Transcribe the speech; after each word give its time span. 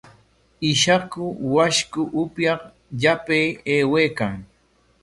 Ishaku 0.71 1.21
washku 1.55 2.01
upyaq 2.21 2.61
yapay 3.03 3.45
aywaykan. 3.73 4.33